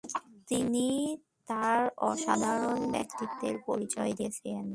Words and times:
তিনি 0.47 0.87
তার 1.47 1.79
অসাধারণ 2.01 2.79
ব্যক্তিত্বের 2.91 3.55
পরিচয় 3.67 4.11
দিয়েছেন। 4.13 4.63